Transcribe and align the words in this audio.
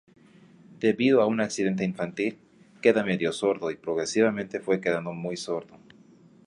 Debido 0.79 1.21
a 1.21 1.27
un 1.27 1.41
accidente 1.41 1.83
infantil, 1.83 2.39
queda 2.81 3.03
medio 3.03 3.31
sordo, 3.31 3.69
y 3.69 3.75
progresivamente 3.75 4.59
fue 4.59 4.81
quedando 4.81 5.13
muy 5.13 5.37
sordo. 5.37 5.77